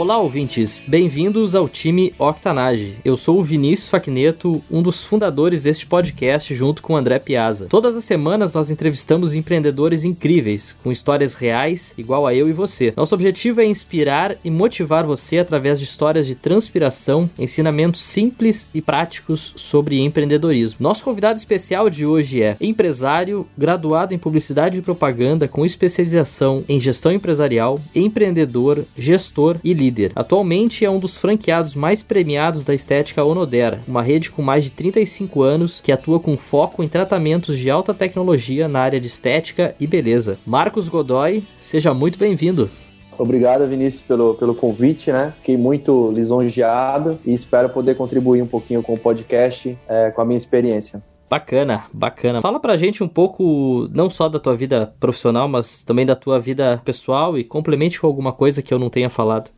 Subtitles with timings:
[0.00, 0.86] Olá, ouvintes!
[0.88, 2.96] Bem-vindos ao time Octanage.
[3.04, 7.66] Eu sou o Vinícius Facneto, um dos fundadores deste podcast, junto com o André Piazza.
[7.68, 12.94] Todas as semanas nós entrevistamos empreendedores incríveis, com histórias reais, igual a eu e você.
[12.96, 18.80] Nosso objetivo é inspirar e motivar você através de histórias de transpiração, ensinamentos simples e
[18.80, 20.78] práticos sobre empreendedorismo.
[20.80, 26.80] Nosso convidado especial de hoje é empresário, graduado em publicidade e propaganda com especialização em
[26.80, 30.12] gestão empresarial, empreendedor, gestor e líder líder.
[30.14, 34.70] Atualmente é um dos franqueados mais premiados da estética Onodera, uma rede com mais de
[34.70, 39.74] 35 anos que atua com foco em tratamentos de alta tecnologia na área de estética
[39.80, 40.38] e beleza.
[40.46, 42.70] Marcos Godoy, seja muito bem-vindo.
[43.18, 45.34] Obrigado, Vinícius, pelo, pelo convite, né?
[45.38, 50.24] Fiquei muito lisonjeado e espero poder contribuir um pouquinho com o podcast, é, com a
[50.24, 51.02] minha experiência.
[51.28, 52.42] Bacana, bacana.
[52.42, 56.40] Fala pra gente um pouco, não só da tua vida profissional, mas também da tua
[56.40, 59.50] vida pessoal e complemente com alguma coisa que eu não tenha falado.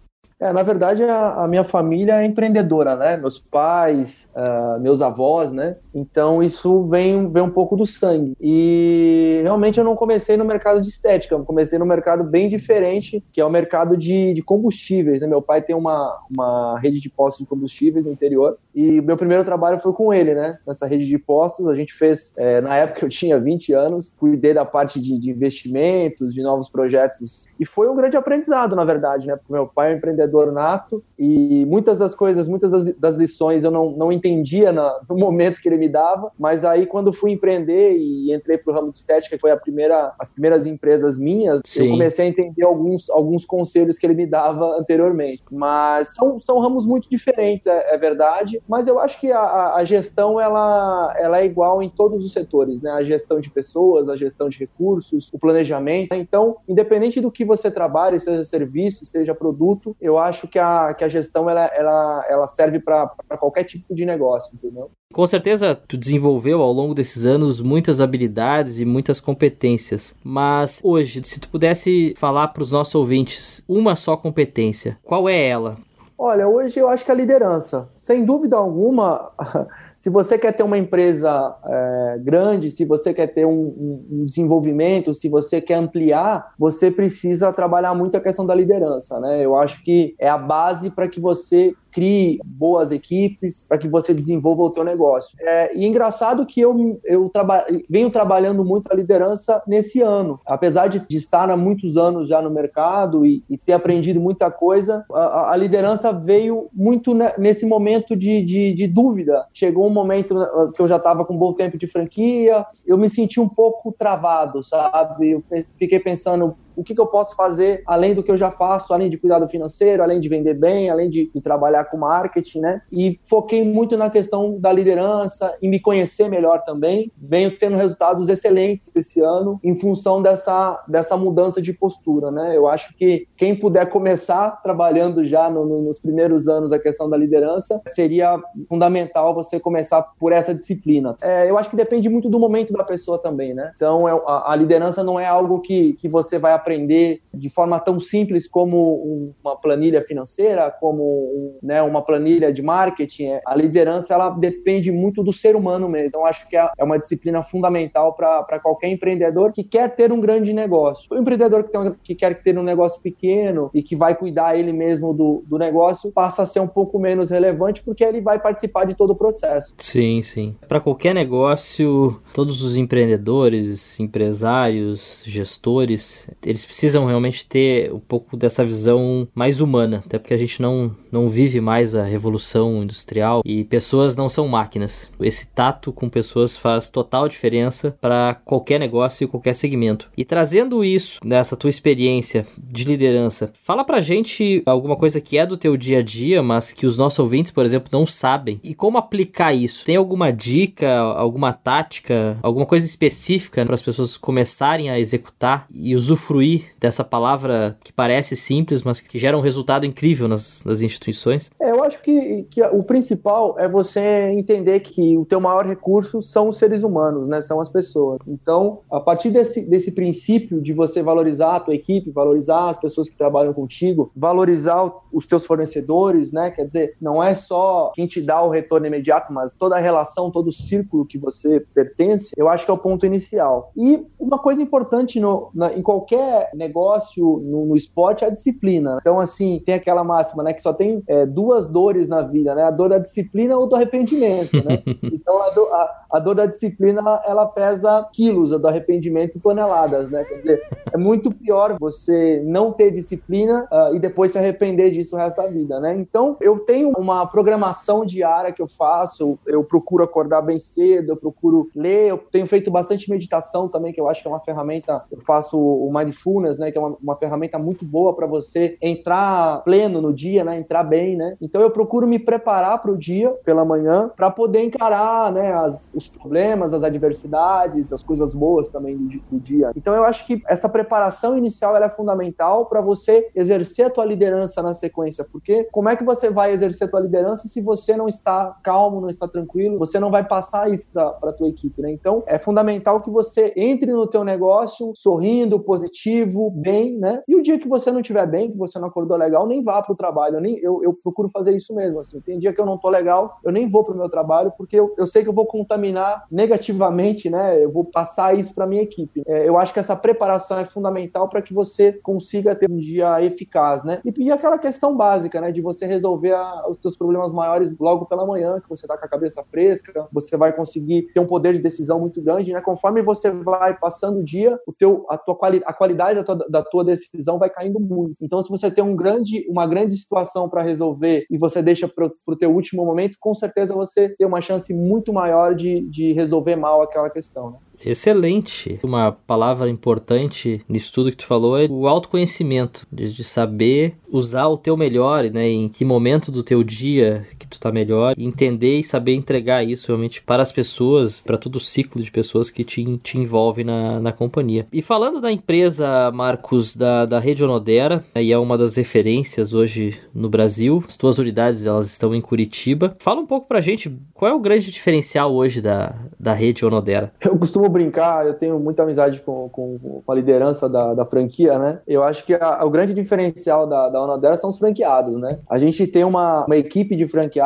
[0.42, 3.16] É, na verdade, a, a, minha família é empreendedora, né?
[3.16, 5.76] Meus pais, uh, meus avós, né?
[5.94, 8.36] Então isso vem, vem um pouco do sangue.
[8.40, 13.22] E realmente eu não comecei no mercado de estética, eu comecei no mercado bem diferente,
[13.30, 15.28] que é o mercado de, de combustíveis, né?
[15.28, 19.44] Meu pai tem uma, uma rede de postos de combustíveis no interior e meu primeiro
[19.44, 20.58] trabalho foi com ele, né?
[20.66, 24.54] Nessa rede de postos, a gente fez, é, na época eu tinha 20 anos, cuidei
[24.54, 29.26] da parte de, de investimentos, de novos projetos e foi um grande aprendizado, na verdade,
[29.26, 29.36] né?
[29.36, 33.64] Porque meu pai é um empreendedor nato e muitas das coisas, muitas das, das lições
[33.64, 37.32] eu não, não entendia na, no momento que ele me dava, mas aí quando fui
[37.32, 41.18] empreender e entrei para o ramo de estética, que foi a primeira, as primeiras empresas
[41.18, 41.84] minhas, Sim.
[41.84, 45.42] eu comecei a entender alguns, alguns conselhos que ele me dava anteriormente.
[45.50, 49.84] Mas são, são ramos muito diferentes, é, é verdade, mas eu acho que a, a
[49.84, 52.90] gestão ela, ela é igual em todos os setores, né?
[52.90, 56.14] A gestão de pessoas, a gestão de recursos, o planejamento.
[56.14, 61.04] Então, independente do que você trabalhe, seja serviço, seja produto, eu acho que a, que
[61.04, 63.08] a gestão ela, ela, ela serve para
[63.38, 64.90] qualquer tipo de negócio, entendeu?
[65.12, 70.14] Com certeza, tu desenvolveu ao longo desses anos muitas habilidades e muitas competências.
[70.24, 75.48] Mas hoje, se tu pudesse falar para os nossos ouvintes uma só competência, qual é
[75.48, 75.76] ela?
[76.24, 77.88] Olha, hoje eu acho que a liderança.
[77.96, 79.32] Sem dúvida alguma,
[80.02, 85.14] se você quer ter uma empresa é, grande, se você quer ter um, um, desenvolvimento,
[85.14, 89.44] se você quer ampliar, você precisa trabalhar muito a questão da liderança, né?
[89.44, 94.14] Eu acho que é a base para que você crie boas equipes, para que você
[94.14, 95.36] desenvolva o teu negócio.
[95.40, 100.40] É, e é engraçado que eu, eu traba venho trabalhando muito a liderança nesse ano.
[100.46, 104.50] Apesar de, de estar há muitos anos já no mercado e, e ter aprendido muita
[104.50, 109.46] coisa, a, a liderança veio muito nesse momento de, de, de dúvida.
[109.52, 110.34] Chegou momento
[110.74, 113.92] que eu já estava com um bom tempo de franquia, eu me senti um pouco
[113.92, 115.30] travado, sabe?
[115.32, 115.44] Eu
[115.78, 119.10] fiquei pensando, o que, que, eu posso fazer além do que eu já faço, além
[119.10, 122.82] de cuidado financeiro, além de vender bem, além de, de, trabalhar com marketing, né?
[122.90, 127.10] E foquei muito na questão da liderança e me conhecer melhor também.
[127.16, 132.56] Venho tendo resultados excelentes esse ano em função dessa, dessa mudança de postura, né?
[132.56, 137.08] Eu acho que quem puder começar trabalhando já no, no, nos primeiros anos a questão
[137.08, 141.16] da liderança, seria fundamental você começar por essa disciplina.
[141.22, 143.72] É, eu acho que depende muito do momento da pessoa também, né?
[143.74, 147.78] Então, é, a, a liderança não é algo que, que você vai aprender de forma
[147.80, 153.24] tão simples como uma planilha financeira, como né, uma planilha de marketing.
[153.24, 156.08] É, a liderança ela depende muito do ser humano mesmo.
[156.08, 160.20] Então, acho que é, é uma disciplina fundamental para qualquer empreendedor que quer ter um
[160.20, 161.12] grande negócio.
[161.12, 164.72] O empreendedor que, tem, que quer ter um negócio pequeno e que vai cuidar ele
[164.72, 168.84] mesmo do, do negócio passa a ser um pouco menos relevante porque ele vai participar
[168.84, 169.74] de todo o processo.
[169.78, 170.56] Sim, sim.
[170.68, 178.64] Para qualquer negócio, todos os empreendedores, empresários, gestores, eles precisam realmente ter um pouco dessa
[178.64, 183.64] visão mais humana, até porque a gente não, não vive mais a revolução industrial e
[183.64, 185.10] pessoas não são máquinas.
[185.20, 190.10] Esse tato com pessoas faz total diferença para qualquer negócio e qualquer segmento.
[190.16, 195.46] E trazendo isso nessa tua experiência de liderança, fala pra gente alguma coisa que é
[195.46, 198.60] do teu dia a dia, mas que os nossos ouvintes, por exemplo, não sabem.
[198.62, 199.84] E como aplicar isso?
[199.84, 205.94] Tem alguma dica, alguma tática, alguma coisa específica para as pessoas começarem a executar e
[205.96, 210.82] usufruir usufruir dessa palavra que parece simples, mas que gera um resultado incrível nas, nas
[210.82, 211.50] instituições?
[211.60, 216.20] É, eu acho que, que o principal é você entender que o teu maior recurso
[216.20, 217.40] são os seres humanos, né?
[217.40, 218.18] São as pessoas.
[218.26, 223.08] Então, a partir desse, desse princípio de você valorizar a tua equipe, valorizar as pessoas
[223.08, 226.50] que trabalham contigo, valorizar os teus fornecedores, né?
[226.50, 230.30] Quer dizer, não é só quem te dá o retorno imediato, mas toda a relação,
[230.30, 233.70] todo o círculo que você pertence, eu acho que é o ponto inicial.
[233.76, 238.98] E uma coisa importante no, na, em qualquer negócio no, no, esporte é a disciplina.
[239.00, 240.52] Então, assim, tem aquela máxima, né?
[240.52, 242.62] Que só tem é, duas dores na vida, né?
[242.64, 244.82] A dor da disciplina ou do arrependimento, né?
[245.12, 249.40] Então, a, do, a, a dor da disciplina, ela, ela, pesa quilos, a do arrependimento
[249.40, 250.24] toneladas, né?
[250.24, 250.62] Quer dizer,
[250.92, 255.36] é muito pior você não ter disciplina uh, e depois se arrepender disso o resto
[255.36, 255.94] da vida, né?
[255.96, 261.16] Então, eu tenho uma programação diária que eu faço, eu procuro acordar bem cedo, eu
[261.16, 265.02] procuro ler, eu tenho feito bastante meditação também, que eu acho que é uma ferramenta,
[265.10, 266.21] eu faço o Mindfulness,
[266.58, 270.58] né, que é uma, uma ferramenta muito boa para você entrar pleno no dia, né,
[270.58, 271.36] entrar bem, né?
[271.40, 275.92] Então eu procuro me preparar para o dia pela manhã para poder encarar, né, as,
[275.94, 279.72] os problemas, as adversidades, as coisas boas também do, do dia.
[279.76, 284.62] Então eu acho que essa preparação inicial é fundamental para você exercer a tua liderança
[284.62, 288.08] na sequência, porque como é que você vai exercer a tua liderança se você não
[288.08, 291.90] está calmo, não está tranquilo, você não vai passar isso para a tua equipe, né?
[291.90, 296.11] Então é fundamental que você entre no teu negócio sorrindo, positivo,
[296.54, 297.22] bem, né?
[297.26, 299.80] E o dia que você não estiver bem, que você não acordou legal, nem vá
[299.82, 300.36] para o trabalho.
[300.36, 302.00] Eu, nem, eu, eu, procuro fazer isso mesmo.
[302.00, 302.20] Assim.
[302.20, 304.78] Tem dia que eu não tô legal, eu nem vou para o meu trabalho, porque
[304.78, 307.62] eu, eu sei que eu vou contaminar negativamente, né?
[307.62, 309.22] Eu vou passar isso para minha equipe.
[309.26, 313.22] É, eu acho que essa preparação é fundamental para que você consiga ter um dia
[313.22, 314.00] eficaz, né?
[314.04, 315.52] E, e aquela questão básica, né?
[315.52, 319.04] De você resolver a, os seus problemas maiores logo pela manhã, que você tá com
[319.04, 322.60] a cabeça fresca, você vai conseguir ter um poder de decisão muito grande, né?
[322.60, 326.36] Conforme você vai passando o dia, o teu, a, tua quali, a qualidade da tua,
[326.48, 328.16] da tua decisão vai caindo muito.
[328.20, 332.10] Então, se você tem um grande, uma grande situação para resolver e você deixa para
[332.26, 336.56] o teu último momento, com certeza você tem uma chance muito maior de, de resolver
[336.56, 337.58] mal aquela questão, né?
[337.84, 338.78] Excelente.
[338.82, 344.56] Uma palavra importante nisso tudo que tu falou é o autoconhecimento, de, saber usar o
[344.56, 345.48] teu melhor, né?
[345.48, 350.22] Em que momento do teu dia tu tá melhor, entender e saber entregar isso realmente
[350.22, 354.12] para as pessoas, para todo o ciclo de pessoas que te, te envolve na, na
[354.12, 354.66] companhia.
[354.72, 359.98] E falando da empresa, Marcos, da, da Rede Onodera, aí é uma das referências hoje
[360.14, 360.82] no Brasil.
[360.86, 362.96] As tuas unidades, elas estão em Curitiba.
[362.98, 367.12] Fala um pouco pra gente, qual é o grande diferencial hoje da, da Rede Onodera?
[367.20, 371.58] Eu costumo brincar, eu tenho muita amizade com, com, com a liderança da, da, franquia,
[371.58, 371.80] né?
[371.86, 375.38] Eu acho que a, o grande diferencial da, da Onodera são os franqueados, né?
[375.48, 377.41] A gente tem uma, uma equipe de franqueados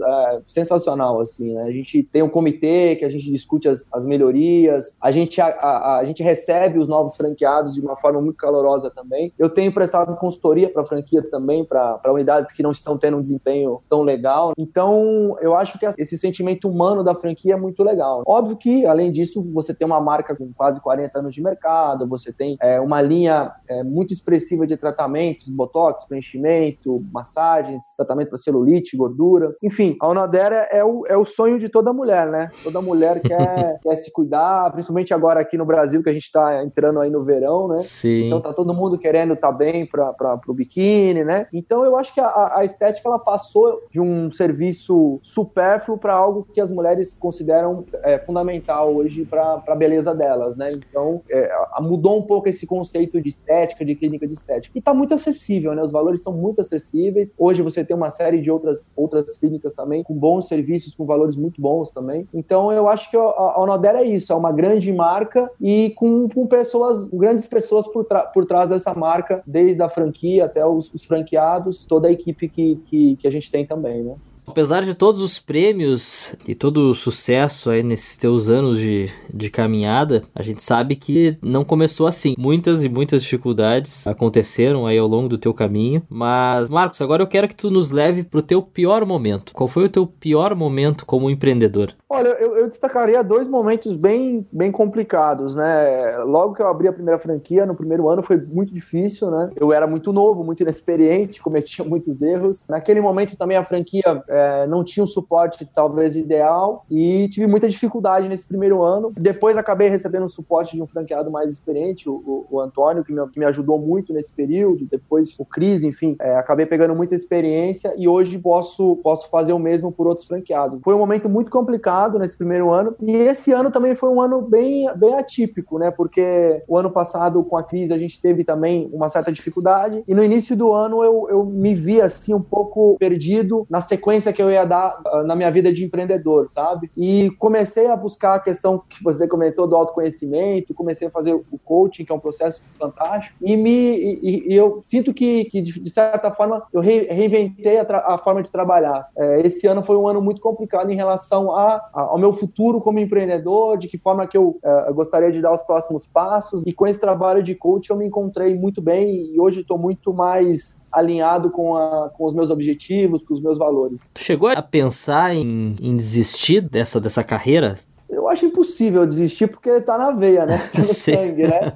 [0.00, 1.62] é, sensacional, assim, né?
[1.62, 5.46] A gente tem um comitê que a gente discute as, as melhorias, a gente, a,
[5.46, 9.32] a, a, gente recebe os novos franqueados de uma forma muito calorosa também.
[9.38, 13.80] Eu tenho prestado consultoria para franquia também, para unidades que não estão tendo um desempenho
[13.88, 14.52] tão legal.
[14.58, 18.22] Então, eu acho que esse sentimento humano da franquia é muito legal.
[18.26, 22.32] Óbvio que, além disso, você tem uma marca com quase 40 anos de mercado, você
[22.32, 28.96] tem é, uma linha é, muito expressiva de tratamentos, botox, preenchimento, massagens, tratamento para celulite,
[28.96, 29.35] gordura.
[29.62, 32.50] Enfim, a Onadera é o, é o sonho de toda mulher, né?
[32.62, 36.62] Toda mulher quer, quer se cuidar, principalmente agora aqui no Brasil, que a gente está
[36.62, 37.80] entrando aí no verão, né?
[37.80, 38.26] Sim.
[38.26, 41.46] Então tá todo mundo querendo estar tá bem para o biquíni, né?
[41.52, 46.46] Então eu acho que a, a estética ela passou de um serviço supérfluo para algo
[46.52, 50.72] que as mulheres consideram é, fundamental hoje para para a beleza delas, né?
[50.72, 51.50] Então, é,
[51.80, 54.72] mudou um pouco esse conceito de estética, de clínica de estética.
[54.76, 55.82] E está muito acessível, né?
[55.82, 57.34] Os valores são muito acessíveis.
[57.38, 61.36] Hoje você tem uma série de outras, outras clínicas também, com bons serviços, com valores
[61.36, 62.28] muito bons também.
[62.34, 66.28] Então, eu acho que a, a Onodera é isso, é uma grande marca e com,
[66.28, 68.04] com pessoas, grandes pessoas por,
[68.34, 72.76] por trás dessa marca, desde a franquia até os, os franqueados, toda a equipe que,
[72.84, 74.16] que, que a gente tem também, né?
[74.46, 79.50] Apesar de todos os prêmios e todo o sucesso aí nesses teus anos de, de
[79.50, 82.34] caminhada, a gente sabe que não começou assim.
[82.38, 86.02] Muitas e muitas dificuldades aconteceram aí ao longo do teu caminho.
[86.08, 89.52] Mas, Marcos, agora eu quero que tu nos leve pro teu pior momento.
[89.52, 91.92] Qual foi o teu pior momento como empreendedor?
[92.08, 96.18] Olha, eu, eu destacaria dois momentos bem, bem complicados, né?
[96.18, 99.50] Logo que eu abri a primeira franquia, no primeiro ano foi muito difícil, né?
[99.56, 102.64] Eu era muito novo, muito inexperiente, cometia muitos erros.
[102.68, 107.68] Naquele momento também a franquia é, não tinha o suporte talvez ideal e tive muita
[107.68, 109.12] dificuldade nesse primeiro ano.
[109.16, 113.26] Depois acabei recebendo o suporte de um franqueado mais experiente, o, o Antônio, que me,
[113.28, 114.86] que me, ajudou muito nesse período.
[114.90, 119.58] Depois o Cris, enfim, é, acabei pegando muita experiência e hoje posso, posso fazer o
[119.58, 120.80] mesmo por outros franqueados.
[120.82, 122.94] Foi um momento muito complicado nesse primeiro ano.
[123.02, 125.90] E esse ano também foi um ano bem, bem atípico, né?
[125.90, 130.04] Porque o ano passado, com a crise, a gente teve também uma certa dificuldade.
[130.06, 134.25] E no início do ano eu, eu me vi assim um pouco perdido na sequência
[134.32, 136.90] que eu ia dar uh, na minha vida de empreendedor, sabe?
[136.96, 141.58] E comecei a buscar a questão que você comentou do autoconhecimento, comecei a fazer o
[141.64, 143.36] coaching, que é um processo fantástico.
[143.40, 147.82] E, me, e, e eu sinto que, que, de certa forma, eu re, reinventei a,
[147.82, 149.02] a, forma de trabalhar.
[149.16, 152.80] É, esse ano foi um ano muito complicado em relação a, a, ao meu futuro
[152.80, 156.62] como empreendedor, de que forma que eu uh, gostaria de dar os próximos passos.
[156.66, 160.12] E com esse trabalho de coach eu me encontrei muito bem e hoje estou muito
[160.12, 164.00] mais alinhado com, a, com os meus objetivos, com os meus valores.
[164.14, 167.74] Tu chegou a pensar em, em desistir dessa, dessa carreira?
[168.08, 170.58] Eu acho impossível desistir porque tá na veia, né?
[170.72, 171.74] Tá no sangue, né?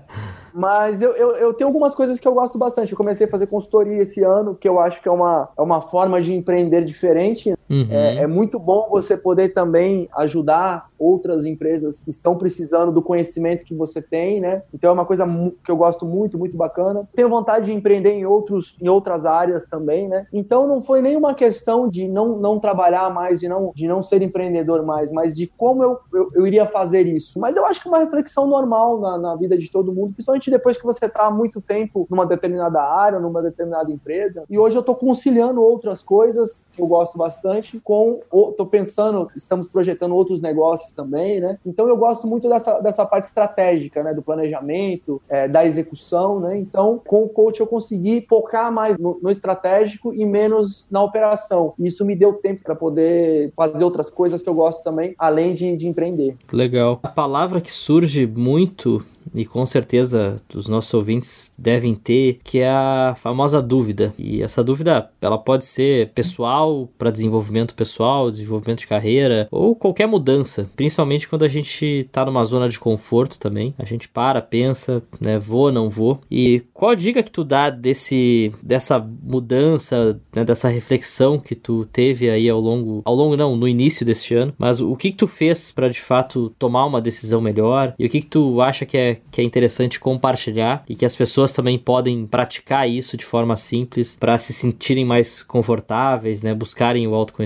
[0.55, 2.93] Mas eu, eu, eu, tenho algumas coisas que eu gosto bastante.
[2.93, 5.81] Eu comecei a fazer consultoria esse ano, que eu acho que é uma, é uma
[5.83, 7.55] forma de empreender diferente.
[7.71, 7.87] Uhum.
[7.89, 13.65] É, é, muito bom você poder também ajudar outras empresas que estão precisando do conhecimento
[13.65, 14.63] que você tem, né?
[14.75, 15.25] Então é uma coisa
[15.65, 17.09] que eu gosto muito, muito bacana.
[17.15, 20.27] Tenho vontade de empreender em, outros, em outras áreas também, né?
[20.33, 24.21] Então não foi nenhuma questão de não, não trabalhar mais, de não, de não ser
[24.21, 27.39] empreendedor mais, mas de como eu, eu, eu iria fazer isso.
[27.39, 30.51] Mas eu acho que é uma reflexão normal na, na vida de todo mundo, principalmente
[30.51, 34.43] depois que você está há muito tempo numa determinada área, numa determinada empresa.
[34.51, 39.69] E hoje eu estou conciliando outras coisas que eu gosto bastante com, estou pensando, estamos
[39.69, 41.59] projetando outros negócios também, né?
[41.65, 44.15] Então eu gosto muito dessa, dessa parte estratégica, né?
[44.15, 46.59] Do planejamento, é, da execução, né?
[46.59, 51.75] Então com o coach eu consegui focar mais no, no estratégico e menos na operação.
[51.79, 55.77] Isso me deu tempo para poder fazer outras coisas que eu gosto também, além de,
[55.77, 56.37] de empreender.
[56.53, 57.01] Legal.
[57.03, 59.03] A palavra que surge muito
[59.35, 64.13] e com certeza os nossos ouvintes devem ter, que é a famosa dúvida.
[64.19, 70.07] E essa dúvida, ela pode ser pessoal, para desenvolvimento pessoal, desenvolvimento de carreira, ou qualquer
[70.07, 73.75] mudança, principalmente quando a gente está numa zona de conforto também.
[73.79, 76.21] A gente para, pensa, né, vou, não vou.
[76.31, 81.87] E qual a dica que tu dá desse dessa mudança, né, dessa reflexão que tu
[81.93, 85.17] teve aí ao longo, ao longo não, no início deste ano, mas o que que
[85.17, 87.95] tu fez para de fato tomar uma decisão melhor?
[87.99, 91.17] E o que que tu acha que é que é interessante compartilhar e que as
[91.17, 96.55] pessoas também podem praticar isso de forma simples para se sentirem mais confortáveis, né?
[96.55, 97.40] Buscarem o autoconhecimento.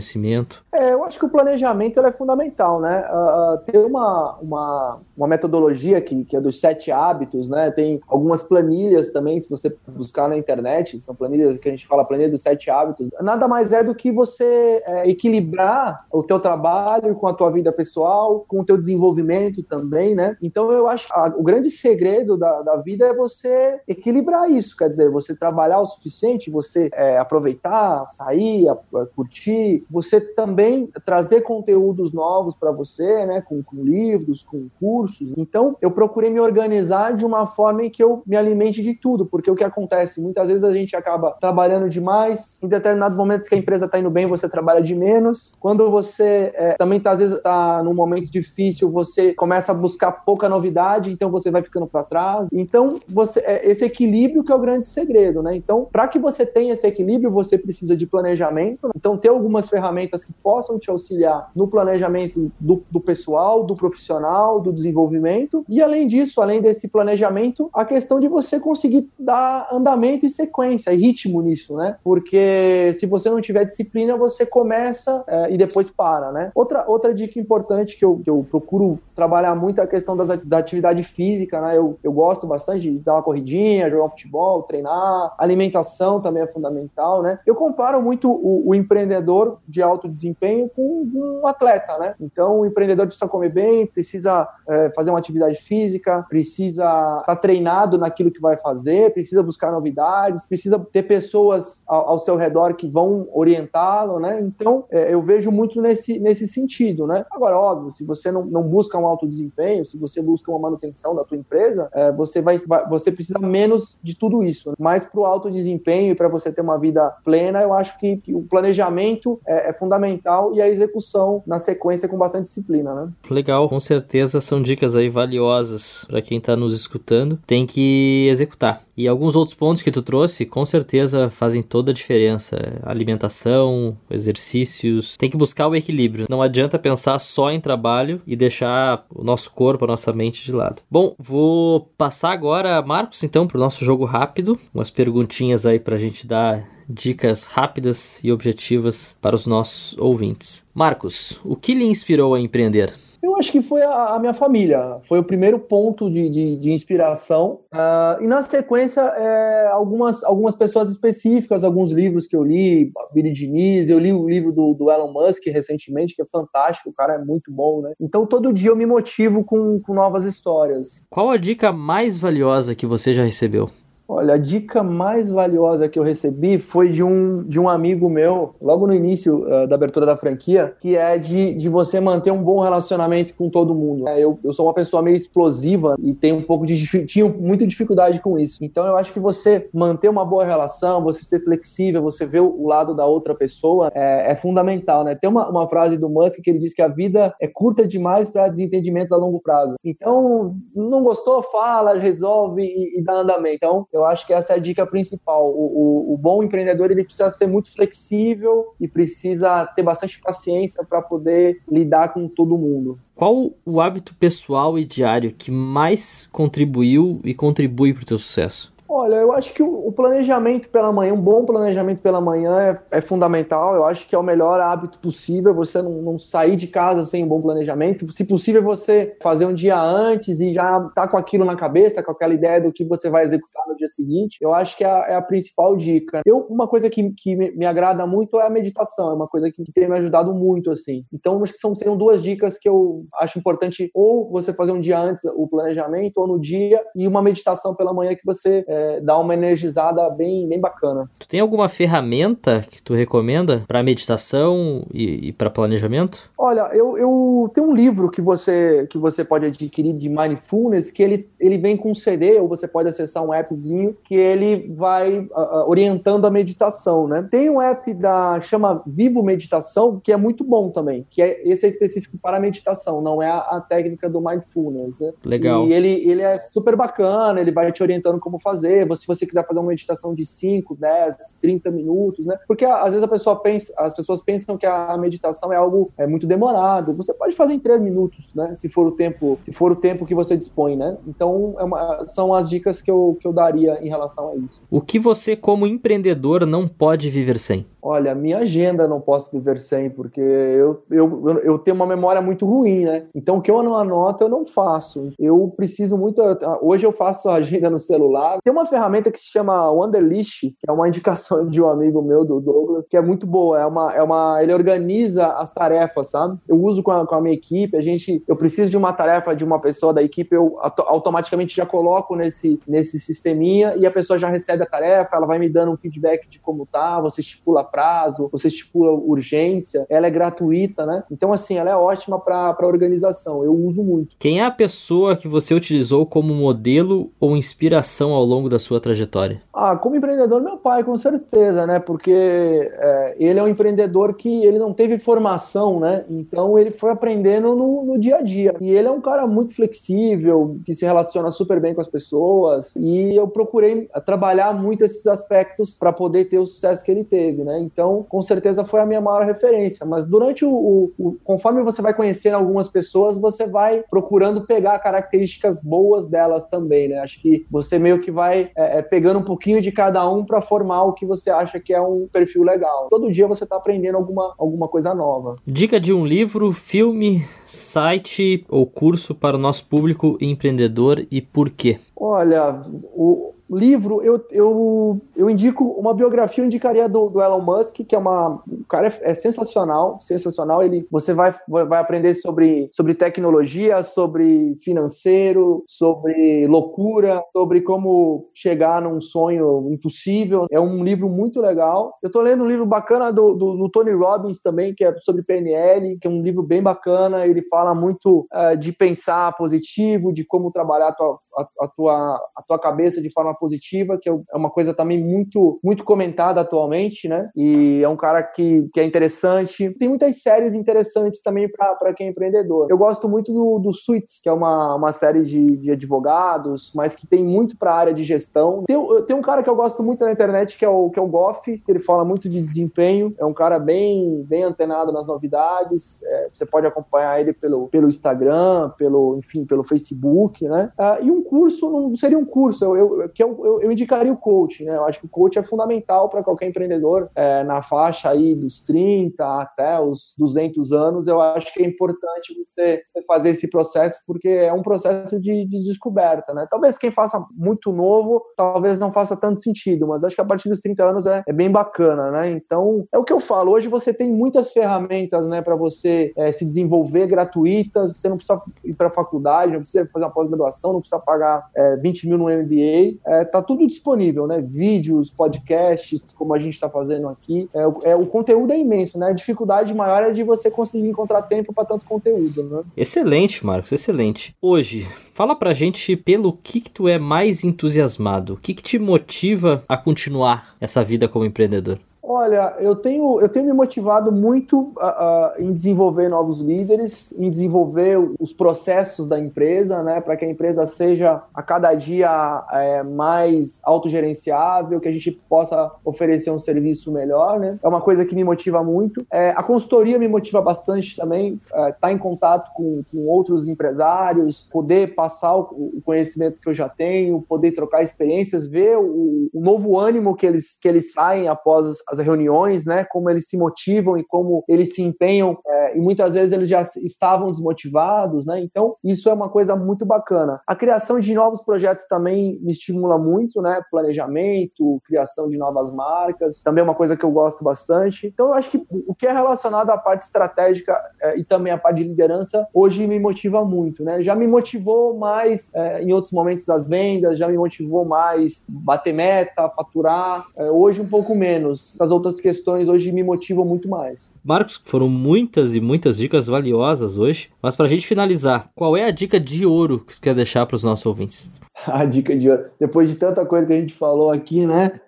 [0.73, 3.05] É, eu acho que o planejamento é fundamental, né?
[3.11, 7.71] Uh, tem uma, uma, uma metodologia que, que é dos sete hábitos, né?
[7.71, 12.05] Tem algumas planilhas também, se você buscar na internet, são planilhas que a gente fala
[12.05, 13.09] planilha dos sete hábitos.
[13.21, 17.73] Nada mais é do que você é, equilibrar o teu trabalho com a tua vida
[17.73, 20.37] pessoal, com o teu desenvolvimento também, né?
[20.43, 24.77] Então eu acho que a, o grande segredo da, da vida é você equilibrar isso,
[24.77, 30.89] quer dizer, você trabalhar o suficiente, você é, aproveitar, sair, a, a curtir, você também
[31.05, 35.04] trazer conteúdos novos para você, né, com, com, livros, com cursos.
[35.37, 39.27] Então, eu procurei me organizar de uma forma em que eu me alimente de tudo,
[39.27, 43.55] porque o que acontece, muitas vezes a gente acaba trabalhando demais, em determinados momentos que
[43.55, 45.55] a empresa está indo bem, você trabalha de menos.
[45.61, 50.13] Quando você é, também tá, às vezes está num momento difícil, você começa a buscar
[50.13, 52.49] pouca novidade, então você vai ficando para trás.
[52.53, 55.57] Então, você, é, esse equilíbrio que é o grande segredo, né?
[55.57, 58.91] Então, para que você tenha esse equilíbrio, você precisa de planejamento.
[58.97, 64.61] Então, ter algumas ferramentas que possam te auxiliar no planejamento do, do pessoal, do profissional,
[64.61, 65.65] do desenvolvimento.
[65.69, 70.93] E além disso, além desse planejamento, a questão de você conseguir dar andamento e sequência,
[70.93, 71.97] e ritmo nisso, né?
[72.05, 76.53] Porque se você não tiver disciplina, você começa é, e depois para, né?
[76.55, 80.29] Outra, outra dica importante que eu, que eu procuro trabalhar muito é a questão das,
[80.45, 81.77] da atividade física, né?
[81.77, 85.35] Eu, eu gosto bastante de dar uma corridinha, jogar um futebol, treinar.
[85.39, 87.39] Alimentação também é fundamental, né?
[87.45, 92.15] Eu comparo muito o, o empreendedor de alto desempenho com um atleta, né?
[92.21, 97.37] Então, o empreendedor precisa comer bem, precisa é, fazer uma atividade física, precisa estar tá
[97.37, 102.75] treinado naquilo que vai fazer, precisa buscar novidades, precisa ter pessoas ao, ao seu redor
[102.75, 104.41] que vão orientá-lo, né?
[104.41, 107.25] Então, é, eu vejo muito nesse, nesse sentido, né?
[107.31, 111.15] Agora, óbvio, se você não, não busca um alto desempenho, se você busca uma manutenção
[111.15, 114.71] da tua empresa, é, você vai, vai, você precisa menos de tudo isso.
[114.71, 114.77] Né?
[114.79, 118.17] Mas para o alto desempenho e para você ter uma vida plena, eu acho que,
[118.19, 123.13] que o planejamento é, é fundamental e a execução na sequência com bastante disciplina, né?
[123.31, 127.39] Legal, com certeza são dicas aí valiosas para quem está nos escutando.
[127.47, 128.83] Tem que executar.
[128.97, 132.81] E alguns outros pontos que tu trouxe, com certeza fazem toda a diferença.
[132.85, 136.27] Alimentação, exercícios, tem que buscar o equilíbrio.
[136.31, 140.53] Não adianta pensar só em trabalho e deixar o nosso corpo, a nossa mente de
[140.53, 140.83] lado.
[140.91, 144.59] Bom, vou passar agora, Marcos, então, para o nosso jogo rápido.
[144.73, 150.65] Umas perguntinhas aí para a gente dar dicas rápidas e objetivas para os nossos ouvintes.
[150.75, 152.93] Marcos, o que lhe inspirou a empreender?
[153.25, 156.73] Eu acho que foi a, a minha família, foi o primeiro ponto de, de, de
[156.73, 157.61] inspiração.
[157.73, 163.33] Uh, e na sequência, é, algumas, algumas pessoas específicas, alguns livros que eu li, Billy
[163.33, 167.15] Diniz, eu li o livro do, do Elon Musk recentemente, que é fantástico, o cara
[167.15, 167.93] é muito bom, né?
[167.99, 171.03] Então todo dia eu me motivo com, com novas histórias.
[171.09, 173.71] Qual a dica mais valiosa que você já recebeu?
[174.07, 178.55] Olha, a dica mais valiosa que eu recebi foi de um, de um amigo meu,
[178.61, 182.43] logo no início uh, da abertura da franquia, que é de, de você manter um
[182.43, 184.07] bom relacionamento com todo mundo.
[184.07, 186.75] É, eu, eu sou uma pessoa meio explosiva e tenho um pouco de
[187.07, 188.63] tinha muita dificuldade com isso.
[188.63, 192.67] Então eu acho que você manter uma boa relação, você ser flexível, você ver o
[192.67, 195.15] lado da outra pessoa é, é fundamental, né?
[195.15, 198.29] Tem uma, uma frase do Musk que ele diz que a vida é curta demais
[198.29, 199.77] para desentendimentos a longo prazo.
[199.83, 203.55] Então, não gostou, fala, resolve e, e dá andamento.
[203.57, 205.49] Então, eu acho que essa é a dica principal.
[205.49, 210.85] O, o, o bom empreendedor ele precisa ser muito flexível e precisa ter bastante paciência
[210.85, 212.99] para poder lidar com todo mundo.
[213.15, 218.74] Qual o hábito pessoal e diário que mais contribuiu e contribui para o teu sucesso?
[218.97, 223.01] Olha, eu acho que o planejamento pela manhã, um bom planejamento pela manhã é, é
[223.01, 223.75] fundamental.
[223.75, 227.25] Eu acho que é o melhor hábito possível você não, não, sair de casa sem
[227.25, 228.13] um bom planejamento.
[228.13, 232.13] Se possível, você fazer um dia antes e já tá com aquilo na cabeça, com
[232.13, 234.39] aquela ideia do que você vai executar no dia seguinte.
[234.41, 236.21] Eu acho que é a, é a principal dica.
[236.25, 239.11] Eu, uma coisa que, que me, me, agrada muito é a meditação.
[239.11, 241.05] É uma coisa que, que tem me ajudado muito, assim.
[241.13, 244.81] Então, acho que são, seriam duas dicas que eu acho importante ou você fazer um
[244.81, 248.84] dia antes o planejamento ou no dia e uma meditação pela manhã que você é,
[249.01, 251.09] dá uma energizada bem, bem bacana.
[251.19, 256.31] Tu tem alguma ferramenta que tu recomenda para meditação e, e para planejamento?
[256.37, 261.03] Olha, eu, eu tenho um livro que você que você pode adquirir de mindfulness que
[261.03, 265.19] ele, ele vem com um CD ou você pode acessar um appzinho que ele vai
[265.19, 267.27] uh, orientando a meditação, né?
[267.31, 271.67] Tem um app da chama Vivo Meditação que é muito bom também, que é esse
[271.67, 275.01] é específico para meditação, não é a, a técnica do mindfulness.
[275.01, 275.13] Né?
[275.25, 275.67] Legal.
[275.67, 278.64] E ele ele é super bacana, ele vai te orientando como fazer
[278.97, 282.39] se você quiser fazer uma meditação de 5, 10, 30 minutos, né?
[282.47, 286.07] Porque às vezes a pessoa pensa, as pessoas pensam que a meditação é algo é
[286.07, 286.95] muito demorado.
[286.95, 288.55] Você pode fazer em 3 minutos, né?
[288.55, 290.97] Se for o tempo, se for o tempo que você dispõe, né?
[291.07, 294.63] Então é uma, são as dicas que eu, que eu daria em relação a isso.
[294.71, 297.67] O que você como empreendedor não pode viver sem?
[297.87, 302.47] Olha, minha agenda não posso viver sem, porque eu, eu, eu tenho uma memória muito
[302.47, 303.05] ruim, né?
[303.15, 305.13] Então, o que eu não anoto, eu não faço.
[305.19, 306.23] Eu preciso muito.
[306.63, 308.39] Hoje eu faço a agenda no celular.
[308.43, 312.25] Tem uma ferramenta que se chama Wanderlist, que é uma indicação de um amigo meu,
[312.25, 313.61] do Douglas, que é muito boa.
[313.61, 316.39] É uma, é uma, ele organiza as tarefas, sabe?
[316.49, 317.77] Eu uso com a, com a minha equipe.
[317.77, 321.67] A gente, eu preciso de uma tarefa de uma pessoa da equipe, eu automaticamente já
[321.67, 325.73] coloco nesse, nesse sisteminha e a pessoa já recebe a tarefa, ela vai me dando
[325.73, 331.05] um feedback de como tá, você estipula prazo, você estipula urgência, ela é gratuita, né?
[331.11, 333.45] Então, assim, ela é ótima para organização.
[333.45, 334.17] Eu uso muito.
[334.19, 338.81] Quem é a pessoa que você utilizou como modelo ou inspiração ao longo da sua
[338.81, 339.43] trajetória?
[339.53, 341.79] Ah, como empreendedor, meu pai, com certeza, né?
[341.79, 346.05] Porque é, ele é um empreendedor que ele não teve formação, né?
[346.09, 348.55] Então ele foi aprendendo no, no dia a dia.
[348.61, 352.75] E ele é um cara muito flexível, que se relaciona super bem com as pessoas.
[352.77, 357.45] E eu procurei trabalhar muito esses aspectos para poder ter o sucesso que ele teve,
[357.45, 357.59] né?
[357.61, 359.87] Então, com certeza foi a minha maior referência.
[359.87, 364.79] Mas durante o, o, o, conforme você vai conhecendo algumas pessoas, você vai procurando pegar
[364.79, 366.99] características boas delas também, né?
[366.99, 370.41] Acho que você meio que vai é, é, pegando um pouquinho de cada um para
[370.41, 372.89] formar o que você acha que é um perfil legal.
[372.89, 375.37] Todo dia você está aprendendo alguma, alguma coisa nova.
[375.47, 381.51] Dica de um livro, filme, site ou curso para o nosso público empreendedor e por
[381.51, 381.79] quê?
[381.97, 382.63] Olha,
[382.95, 387.95] o, livro, eu, eu, eu indico uma biografia, eu indicaria do, do Elon Musk, que
[387.95, 388.43] é uma.
[388.47, 390.63] O cara é, é, sensacional, sensacional.
[390.63, 398.81] Ele, você vai, vai aprender sobre, sobre tecnologia, sobre financeiro, sobre loucura, sobre como chegar
[398.83, 400.47] num sonho impossível.
[400.51, 401.95] É um livro muito legal.
[402.03, 405.23] Eu tô lendo um livro bacana do, do, do Tony Robbins também, que é sobre
[405.23, 407.27] PNL, que é um livro bem bacana.
[407.27, 411.19] Ele fala muito uh, de pensar positivo, de como trabalhar a tua,
[411.63, 415.59] a, tua, a tua cabeça de forma positiva, que é, é uma coisa também muito,
[415.63, 417.31] muito comentada atualmente, né?
[417.37, 419.71] E é um cara que, que é interessante.
[419.79, 422.67] Tem muitas séries interessantes também para quem é empreendedor.
[422.71, 426.95] Eu gosto muito do, do Suits, que é uma, uma série de, de advogados, mas
[426.95, 428.65] que tem muito para a área de gestão.
[428.67, 431.03] Tem, tem um cara que eu gosto muito na internet, que é o, que é
[431.03, 433.13] o Goff, que ele fala muito de desempenho.
[433.19, 436.03] É um cara bem, bem antenado nas novidades.
[436.05, 440.73] É, você pode acompanhar ele pelo, pelo Instagram, pelo, enfim, pelo Facebook, né?
[440.79, 444.13] Uh, e um curso não seria um curso, eu, eu, que eu, eu, eu indicaria
[444.13, 444.77] o coach, né?
[444.77, 448.63] Eu acho que o coach é fundamental para qualquer empreendedor é, na faixa aí dos
[448.63, 451.09] 30 até os 200 anos.
[451.09, 455.65] Eu acho que é importante você fazer esse processo porque é um processo de, de
[455.65, 456.47] descoberta, né?
[456.51, 460.49] Talvez quem faça muito novo, talvez não faça tanto sentido, mas acho que a partir
[460.49, 462.31] dos 30 anos é, é bem bacana, né?
[462.31, 463.53] Então, é o que eu falo.
[463.53, 467.97] Hoje você tem muitas ferramentas, né, para você é, se desenvolver gratuitas.
[467.97, 471.14] Você não precisa ir para faculdade, não precisa fazer uma pós-graduação, não precisa pagar
[471.55, 472.99] é, 20 mil no MBA.
[473.07, 474.41] É, tá tudo disponível, né?
[474.41, 477.49] Vídeos, podcasts, como a gente está fazendo aqui.
[477.55, 479.09] É, é, o conteúdo é imenso, né?
[479.09, 482.63] A dificuldade maior é de você conseguir encontrar tempo para tanto conteúdo, né?
[482.77, 484.35] Excelente, Marcos, excelente.
[484.41, 488.79] Hoje, fala pra gente pelo que, que tu é mais entusiasmado, o que, que te
[488.79, 491.79] motiva a continuar essa vida como empreendedor?
[492.07, 497.31] Olha, eu tenho, eu tenho me motivado muito uh, uh, em desenvolver novos líderes, em
[497.31, 502.83] desenvolver os processos da empresa, né, para que a empresa seja a cada dia é,
[502.83, 507.59] mais autogerenciável, que a gente possa oferecer um serviço melhor, né?
[507.63, 509.05] É uma coisa que me motiva muito.
[509.11, 513.49] É, a consultoria me motiva bastante também, estar é, tá em contato com, com, outros
[513.49, 519.31] empresários, poder passar o, o, conhecimento que eu já tenho, poder trocar experiências, ver o,
[519.33, 522.85] o novo ânimo que eles, que eles saem após as reuniões, né?
[522.85, 525.39] Como eles se motivam e como eles se empenham.
[525.47, 528.41] É, e muitas vezes eles já estavam desmotivados, né?
[528.41, 530.41] Então, isso é uma coisa muito bacana.
[530.47, 533.61] A criação de novos projetos também me estimula muito, né?
[533.71, 538.07] Planejamento, criação de novas marcas, também é uma coisa que eu gosto bastante.
[538.07, 541.59] Então, eu acho que o que é relacionado à parte estratégica é, e também à
[541.59, 544.03] parte de liderança, hoje me motiva muito, né?
[544.03, 548.93] Já me motivou mais é, em outros momentos as vendas, já me motivou mais bater
[548.93, 550.25] meta, faturar.
[550.37, 551.75] É, hoje um pouco menos.
[551.85, 554.11] As outras questões hoje me motivam muito mais.
[554.25, 558.87] Marcos, foram muitas e muitas dicas valiosas hoje, mas para a gente finalizar, qual é
[558.87, 561.31] a dica de ouro que tu quer deixar para os nossos ouvintes?
[561.69, 562.47] A dica de ouro.
[562.59, 564.81] Depois de tanta coisa que a gente falou aqui, né?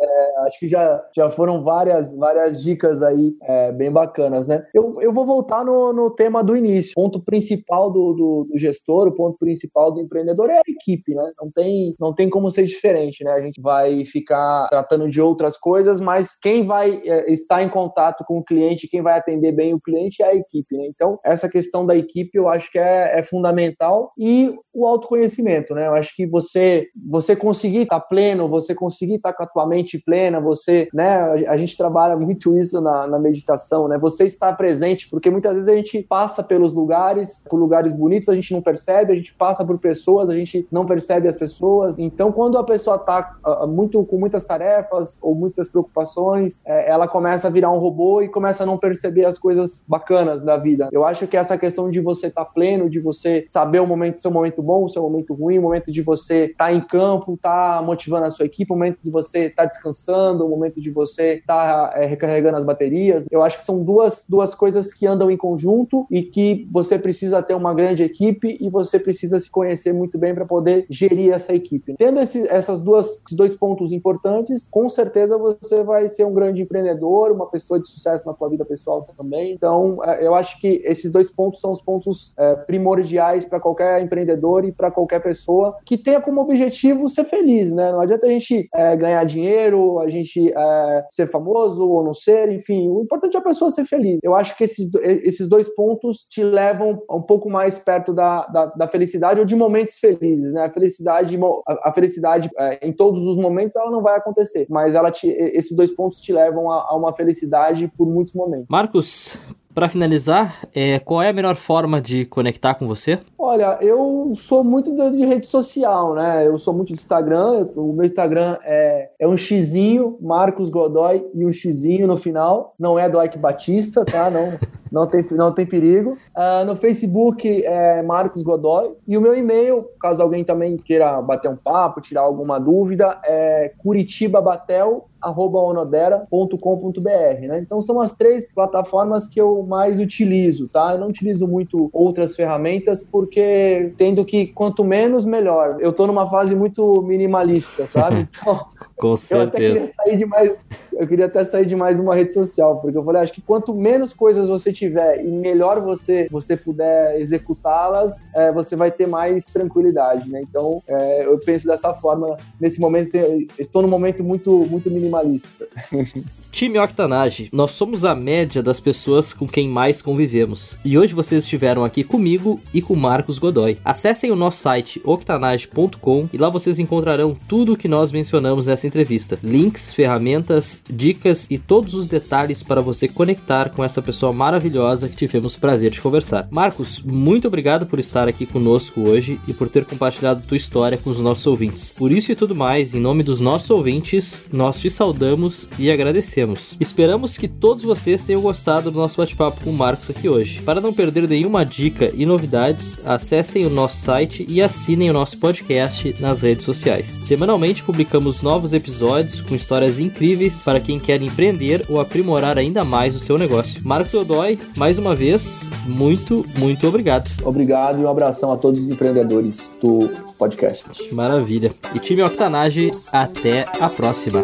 [0.47, 4.65] Acho que já, já foram várias, várias dicas aí é, bem bacanas, né?
[4.75, 6.93] Eu, eu vou voltar no, no tema do início.
[6.97, 11.15] O ponto principal do, do, do, gestor, o ponto principal do empreendedor é a equipe,
[11.15, 11.33] né?
[11.41, 13.33] Não tem, não tem como ser diferente, né?
[13.33, 18.25] A gente vai ficar tratando de outras coisas, mas quem vai é, estar em contato
[18.27, 20.87] com o cliente, quem vai atender bem o cliente é a equipe, né?
[20.89, 25.87] Então, essa questão da equipe eu acho que é, é fundamental e o autoconhecimento, né?
[25.87, 29.99] Eu acho que você, você conseguir estar pleno, você conseguir estar com a tua mente
[29.99, 31.46] plena, você, né?
[31.49, 33.99] A gente trabalha muito isso na, na meditação, né?
[33.99, 38.35] Você estar presente, porque muitas vezes a gente passa pelos lugares, por lugares bonitos, a
[38.35, 41.99] gente não percebe, a gente passa por pessoas, a gente não percebe as pessoas.
[41.99, 47.09] Então, quando a pessoa está uh, muito com muitas tarefas ou muitas preocupações, é, ela
[47.09, 50.88] começa a virar um robô e começa a não perceber as coisas bacanas da vida.
[50.92, 54.20] Eu acho que essa questão de você estar tá pleno, de você saber o momento,
[54.20, 57.35] seu momento bom, o seu momento ruim, o momento de você estar tá em campo,
[57.35, 59.68] estar tá motivando a sua equipe, o momento de você estar tá
[60.17, 63.25] descansando o momento de você estar tá, é, recarregando as baterias.
[63.31, 67.43] Eu acho que são duas, duas coisas que andam em conjunto e que você precisa
[67.43, 71.55] ter uma grande equipe e você precisa se conhecer muito bem para poder gerir essa
[71.55, 71.95] equipe.
[71.99, 77.33] Tendo esse, essas duas, dois pontos importantes, com certeza você vai ser um grande empreendedor,
[77.33, 79.53] uma pessoa de sucesso na sua vida pessoal também.
[79.53, 84.03] Então, é, eu acho que esses dois pontos são os pontos é, primordiais para qualquer
[84.03, 87.93] empreendedor e para qualquer pessoa que tenha como objetivo ser feliz, né?
[87.93, 92.51] Não adianta a gente é, ganhar dinheiro, a gente é, ser famoso ou não ser,
[92.51, 94.19] enfim, o importante é a pessoa ser feliz.
[94.23, 98.66] Eu acho que esses, esses dois pontos te levam um pouco mais perto da, da,
[98.66, 100.64] da felicidade ou de momentos felizes, né?
[100.64, 105.11] A felicidade, a felicidade é, em todos os momentos ela não vai acontecer, mas ela
[105.11, 108.66] te, esses dois pontos te levam a, a uma felicidade por muitos momentos.
[108.69, 109.38] Marcos,
[109.77, 113.19] para finalizar, é, qual é a melhor forma de conectar com você?
[113.39, 116.47] Olha, eu sou muito de rede social, né?
[116.47, 117.69] Eu sou muito de Instagram.
[117.77, 122.75] O meu Instagram é, é um xizinho, Marcos Godoy e um xizinho no final.
[122.79, 124.31] Não é do Ike Batista, tá?
[124.31, 124.59] Não,
[124.90, 126.16] não, tem, não tem perigo.
[126.37, 128.94] Uh, no Facebook é Marcos Godoy.
[129.07, 133.72] E o meu e-mail, caso alguém também queira bater um papo, tirar alguma dúvida, é
[133.79, 137.59] curitibabatel onodera.com.br, né?
[137.59, 140.92] Então são as três plataformas que eu mais utilizo, tá?
[140.92, 145.79] Eu não utilizo muito outras ferramentas porque tendo que quanto menos melhor.
[145.81, 148.29] Eu tô numa fase muito minimalista, sabe?
[148.46, 149.87] Então, Com certeza.
[149.87, 150.53] Eu, queria de mais,
[150.92, 153.75] eu queria até sair de mais uma rede social, porque eu falei, acho que quanto
[153.75, 159.47] menos coisas você tiver e melhor você você puder executá-las, é, você vai ter mais
[159.47, 160.43] tranquilidade, né?
[160.43, 163.17] Então, é, eu penso dessa forma nesse momento.
[163.59, 165.67] Estou num momento muito muito minimalista.
[166.57, 170.75] Time Octanage, nós somos a média das pessoas com quem mais convivemos.
[170.83, 173.77] E hoje vocês estiveram aqui comigo e com Marcos Godoy.
[173.85, 178.87] Acessem o nosso site octanage.com e lá vocês encontrarão tudo o que nós mencionamos nessa
[178.87, 185.11] entrevista: links, ferramentas, dicas e todos os detalhes para você conectar com essa pessoa maravilhosa
[185.11, 186.49] que tivemos o prazer de conversar.
[186.51, 191.11] Marcos, muito obrigado por estar aqui conosco hoje e por ter compartilhado tua história com
[191.11, 191.90] os nossos ouvintes.
[191.90, 196.46] Por isso e tudo mais, em nome dos nossos ouvintes, nós te saudamos e agradecemos.
[196.79, 200.61] Esperamos que todos vocês tenham gostado do nosso bate-papo com o Marcos aqui hoje.
[200.63, 205.39] Para não perder nenhuma dica e novidades, acessem o nosso site e assinem o nosso
[205.39, 207.19] podcast nas redes sociais.
[207.23, 213.15] Semanalmente publicamos novos episódios com histórias incríveis para quem quer empreender ou aprimorar ainda mais
[213.15, 213.81] o seu negócio.
[213.85, 217.31] Marcos Odói, mais uma vez, muito, muito obrigado.
[217.45, 221.15] Obrigado e um abração a todos os empreendedores do podcast.
[221.15, 221.73] Maravilha.
[221.95, 224.43] E time Octanage, até a próxima.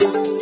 [0.00, 0.37] Thank you.